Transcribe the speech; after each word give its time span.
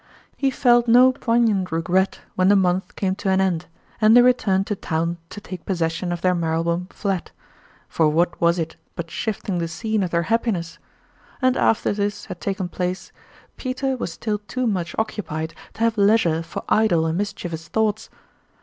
He 0.35 0.49
felt 0.49 0.87
no 0.87 1.11
poignant 1.11 1.71
regret 1.71 2.21
when 2.33 2.47
the 2.47 2.55
month 2.55 2.95
came 2.95 3.13
to 3.17 3.29
an 3.29 3.39
end, 3.39 3.67
and 4.01 4.17
they 4.17 4.23
returned 4.23 4.65
to 4.65 4.75
town 4.75 5.19
to 5.29 5.39
take 5.39 5.63
possession 5.67 6.11
of 6.11 6.21
their 6.21 6.33
Marylebone 6.33 6.87
flat: 6.89 7.29
for 7.87 8.09
what 8.09 8.41
was 8.41 8.57
it 8.57 8.77
but 8.95 9.11
shifting 9.11 9.59
the 9.59 9.67
scene 9.67 10.01
of 10.01 10.09
their 10.09 10.23
happiness? 10.23 10.79
And 11.39 11.55
after 11.55 11.93
this 11.93 12.25
had 12.25 12.41
taken 12.41 12.67
place, 12.67 13.11
Peter 13.57 13.95
was 13.95 14.11
still 14.13 14.39
too 14.47 14.65
much 14.65 14.95
occupied 14.97 15.53
to 15.75 15.81
have 15.81 15.99
leis 15.99 16.25
ure 16.25 16.41
for 16.41 16.63
idle 16.67 17.05
and 17.05 17.15
mischievous 17.19 17.67
thoughts. 17.67 18.09